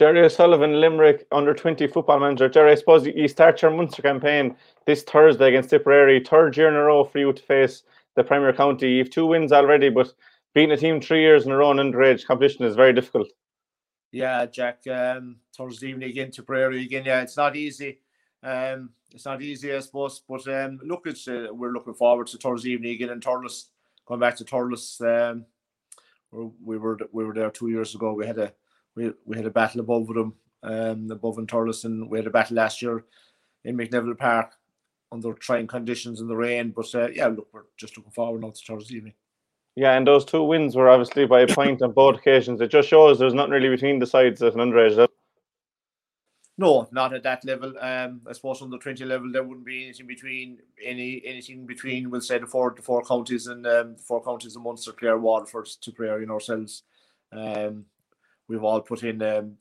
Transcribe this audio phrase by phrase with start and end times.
[0.00, 2.48] Jerry O'Sullivan, Limerick under 20 football manager.
[2.48, 6.74] Jerry, I suppose you start your Munster campaign this Thursday against Tipperary, third year in
[6.74, 7.82] a row for you to face
[8.16, 8.92] the Premier County.
[8.92, 10.10] You've two wins already, but
[10.54, 13.28] beating a team three years in a row in underage competition is very difficult.
[14.10, 14.86] Yeah, Jack.
[14.86, 17.04] Um, Thursday evening again, Tipperary again.
[17.04, 17.98] Yeah, it's not easy.
[18.42, 20.22] Um, it's not easy, I suppose.
[20.26, 23.66] But um, look, it's uh, we're looking forward to Thursday evening again in Thurles.
[24.06, 25.44] Going back to Thurles, um,
[26.32, 28.14] we were we were there two years ago.
[28.14, 28.54] We had a
[28.94, 32.30] we, we had a battle above them, um, above in Thurles, and we had a
[32.30, 33.04] battle last year
[33.64, 34.52] in Mick Neville Park
[35.12, 36.70] under trying conditions in the rain.
[36.70, 39.14] But uh, yeah, look, we're just looking forward now to Thursday evening.
[39.76, 42.60] Yeah, and those two wins were obviously by a point on both occasions.
[42.60, 45.08] It just shows there's nothing really between the sides at an underage.
[46.58, 47.72] No, not at that level.
[47.80, 52.10] Um, I suppose on the twenty level there wouldn't be anything between any anything between
[52.10, 55.18] we'll say the four the four counties and um, the four counties of Munster, Clare,
[55.18, 56.82] Waterford, Tipperary, and ourselves.
[57.32, 57.86] Um,
[58.50, 59.22] we've all put in.
[59.22, 59.56] Um,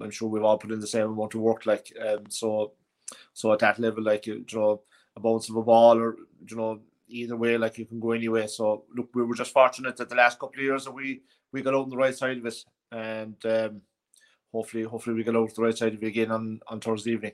[0.00, 1.66] I'm sure we've all put in the same amount of work.
[1.66, 2.72] Like um, so,
[3.34, 4.82] so at that level, like you know,
[5.16, 6.16] a bounce of a ball or
[6.48, 8.46] you know, either way, like you can go anyway.
[8.46, 11.22] So look, we were just fortunate that the last couple of years that we
[11.52, 13.82] we got out on the right side of it, and um,
[14.52, 17.32] hopefully, hopefully we get out the right side of it again on on Thursday evening.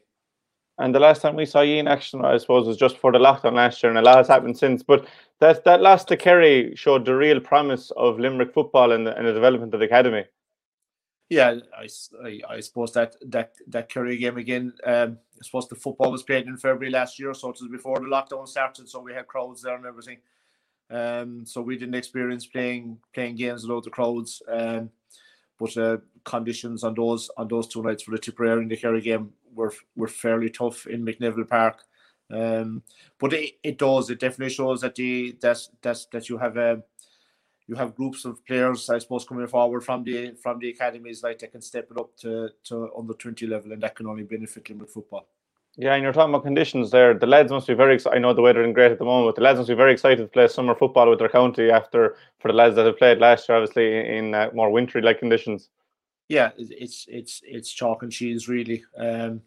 [0.78, 3.18] And the last time we saw you in action, I suppose, was just for the
[3.18, 4.82] lockdown last year, and a lot has happened since.
[4.82, 5.06] But
[5.40, 9.26] that that last to Kerry showed the real promise of Limerick football and the, and
[9.26, 10.24] the development of the academy.
[11.30, 11.88] Yeah, I,
[12.22, 14.74] I, I, suppose that that that Kerry game again.
[14.84, 17.98] Um, I suppose the football was played in February last year, so it was before
[17.98, 18.88] the lockdown started.
[18.88, 20.18] So we had crowds there and everything.
[20.90, 24.42] Um, so we didn't experience playing playing games without the crowds.
[24.48, 24.90] Um,
[25.58, 29.00] but uh, conditions on those on those two nights for the Tipperary and the Kerry
[29.00, 31.82] game were were fairly tough in Mick Neville Park.
[32.30, 32.82] Um,
[33.18, 36.72] but it, it does it definitely shows that the that that that you have a
[36.72, 36.82] um,
[37.66, 41.38] you have groups of players, I suppose, coming forward from the from the academies, like
[41.38, 44.66] they can step it up to to under twenty level, and that can only benefit
[44.66, 45.28] them with football.
[45.76, 47.14] Yeah, and you're talking about conditions there.
[47.14, 48.16] The lads must be very excited.
[48.16, 49.92] I know the weather isn't great at the moment, but the lads must be very
[49.92, 53.18] excited to play summer football with their county after for the lads that have played
[53.18, 55.70] last year, obviously in uh, more wintry like conditions.
[56.28, 58.84] Yeah, it's it's it's chalk and cheese really.
[58.96, 59.42] Um,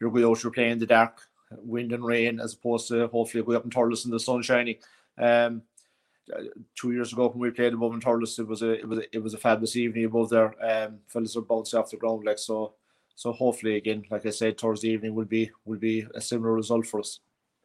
[0.00, 1.20] you're going out, you're playing in the dark,
[1.50, 4.76] wind and rain, as opposed to hopefully go up in Thurles in the sun shining.
[5.18, 5.62] Um,
[6.74, 9.16] two years ago when we played above in Thurles, it was a it was a,
[9.16, 10.54] it was a fabulous evening above there.
[10.64, 12.74] Um, fellas are bouncing off the ground like so.
[13.14, 16.86] So hopefully again, like I said, Thursday evening will be will be a similar result
[16.86, 17.20] for us.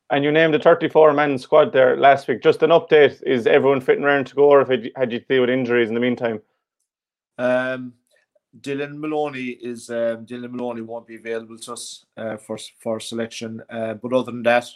[0.10, 2.42] And you named the 34 man squad there last week.
[2.42, 5.26] Just an update: is everyone fitting around to go, or had you, had you to
[5.26, 6.42] deal with injuries in the meantime?
[7.38, 7.94] Um,
[8.62, 13.62] Dylan Maloney is um, Dylan Maloney won't be available to us uh, for for selection.
[13.70, 14.68] Uh, but other than that,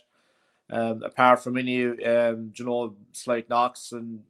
[0.71, 4.21] um, apart from any um, you know slight knocks and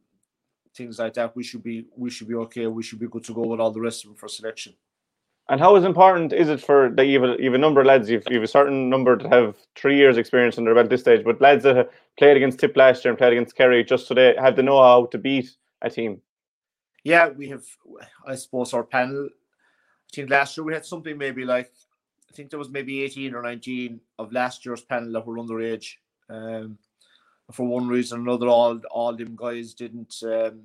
[0.75, 2.68] things like that, we should be we should be okay.
[2.68, 4.74] We should be good to go with all the rest of them for selection.
[5.50, 7.81] And how is important is it for that you have a, you have a number
[7.81, 10.90] of lads, you've, you have a certain number that have three years experience under belt
[10.90, 13.84] this stage, but lads that have played against Tip last year and played against Kerry
[13.84, 15.50] just so they have the know how to beat
[15.81, 16.22] a team?
[17.03, 17.66] Yeah, we have,
[18.25, 19.28] I suppose, our panel.
[19.28, 21.72] I think last year we had something maybe like,
[22.29, 25.96] I think there was maybe 18 or 19 of last year's panel that were underage.
[26.31, 26.78] Um,
[27.52, 30.62] for one reason or another, all all them guys didn't, um,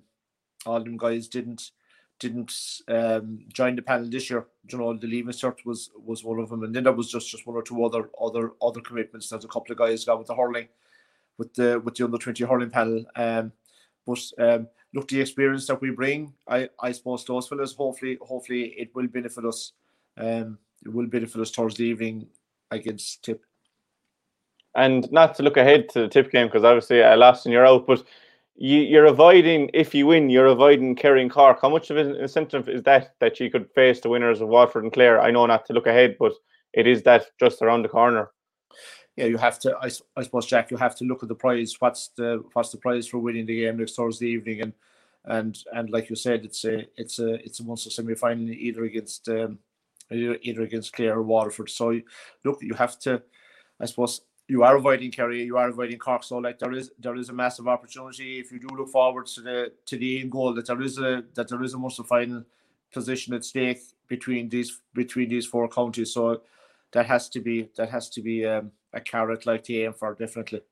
[0.64, 1.70] all them guys didn't
[2.18, 4.46] didn't um, join the panel this year.
[4.70, 7.30] You know, the leaving cert was was one of them, and then there was just
[7.30, 9.28] just one or two other other other commitments.
[9.28, 10.68] There's a couple of guys got with the hurling,
[11.38, 13.04] with the with the under twenty hurling panel.
[13.16, 13.52] Um,
[14.06, 18.74] but um, look, the experience that we bring, I I suppose those fellas, hopefully hopefully
[18.78, 19.72] it will benefit us.
[20.16, 22.28] Um, it will benefit us Thursday evening
[22.70, 23.44] against Tip.
[24.76, 27.66] And not to look ahead to the Tip game because obviously I lost and you're
[27.66, 28.04] out, but
[28.56, 31.60] you, are avoiding if you win, you're avoiding Kerry and Cork.
[31.60, 34.84] How much of an incentive is that that you could face the winners of Waterford
[34.84, 35.20] and Clare?
[35.20, 36.32] I know not to look ahead, but
[36.72, 38.30] it is that just around the corner.
[39.16, 39.76] Yeah, you have to.
[39.78, 41.74] I, I suppose, Jack, you have to look at the prize.
[41.78, 44.60] What's the what's the prize for winning the game next Thursday evening?
[44.60, 44.72] And
[45.24, 48.84] and and like you said, it's a it's a it's a Munster semi final either
[48.84, 49.58] against um,
[50.10, 51.70] either against Clare or Waterford.
[51.70, 51.98] So
[52.44, 53.22] look, you have to.
[53.80, 56.22] I suppose you are avoiding Kerry, you are avoiding Cork.
[56.22, 59.40] So like there is there is a massive opportunity if you do look forward to
[59.40, 62.44] the to the end goal that there is a that there is a Munster final
[62.92, 66.12] position at stake between these between these four counties.
[66.12, 66.42] So
[66.92, 70.14] that has to be that has to be um, a carrot like to aim for
[70.14, 70.62] definitely.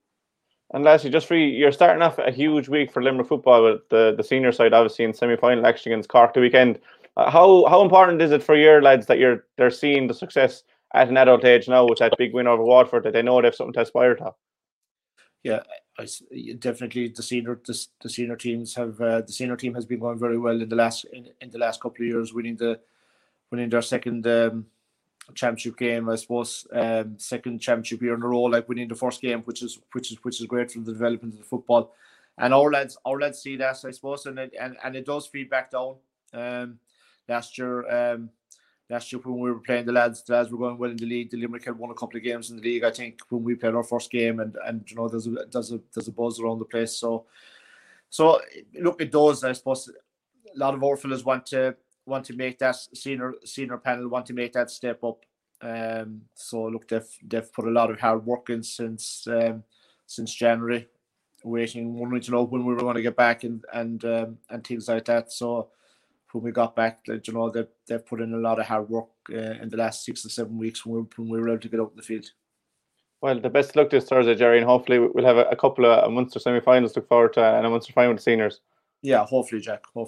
[0.72, 3.88] And lastly, just for you, you're starting off a huge week for Limerick football with
[3.90, 6.80] the, the senior side, obviously in semi final action against Cork the weekend.
[7.16, 10.64] Uh, how how important is it for your lads that you're they're seeing the success
[10.94, 13.48] at an adult age now with that big win over Waterford that they know they
[13.48, 14.32] have something to aspire to.
[15.42, 15.60] Yeah,
[15.98, 16.06] I,
[16.58, 20.18] definitely the senior the, the senior teams have uh, the senior team has been going
[20.18, 22.80] very well in the last in, in the last couple of years, winning the
[23.50, 24.66] winning their second um,
[25.34, 29.20] championship game, I suppose, um, second championship year in a row, like winning the first
[29.20, 31.94] game, which is which is which is great for the development of the football.
[32.38, 35.26] And our lads, our lads see that, I suppose, and it, and, and it does
[35.26, 35.96] feed back down.
[36.32, 36.80] Um,
[37.28, 38.30] last year, um,
[38.90, 41.06] last year when we were playing the lads, the lads were going well in the
[41.06, 41.30] league.
[41.30, 43.54] The Limerick had won a couple of games in the league, I think, when we
[43.54, 46.40] played our first game, and and you know there's a there's a there's a buzz
[46.40, 46.96] around the place.
[46.96, 47.26] So,
[48.10, 48.40] so
[48.78, 49.44] look, it does.
[49.44, 51.76] I suppose a lot of our fellas want to
[52.06, 55.24] want to make that senior senior panel want to make that step up.
[55.62, 59.64] Um, so look, they've they've put a lot of hard work in since um,
[60.06, 60.88] since January,
[61.42, 64.66] waiting, wanting to know when we were going to get back and and um, and
[64.66, 65.32] things like that.
[65.32, 65.70] So
[66.34, 68.88] when we got back, like, you know, they they've put in a lot of hard
[68.88, 71.60] work uh, in the last six or seven weeks when we, when we were able
[71.60, 72.26] to get out in the field.
[73.22, 75.86] Well, the best of luck this Thursday, Jerry, and hopefully we'll have a, a couple
[75.86, 78.60] of Munster semi-finals to look forward to and a Munster final with the seniors.
[79.00, 79.84] Yeah, hopefully, Jack.
[79.94, 80.02] Hopefully.